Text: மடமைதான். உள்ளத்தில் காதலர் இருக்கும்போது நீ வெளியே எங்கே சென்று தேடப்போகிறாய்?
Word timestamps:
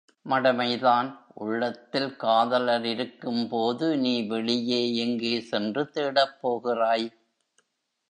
மடமைதான். 0.25 1.09
உள்ளத்தில் 1.33 2.15
காதலர் 2.15 2.85
இருக்கும்போது 2.85 3.97
நீ 3.97 4.15
வெளியே 4.27 4.95
எங்கே 4.95 5.39
சென்று 5.41 5.83
தேடப்போகிறாய்? 5.93 7.07